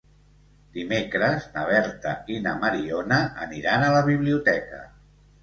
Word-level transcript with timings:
Dimecres 0.77 1.45
na 1.57 1.65
Berta 1.71 2.13
i 2.37 2.39
na 2.47 2.55
Mariona 2.65 3.21
aniran 3.45 3.87
a 3.87 3.93
la 3.99 4.03
biblioteca. 4.11 4.83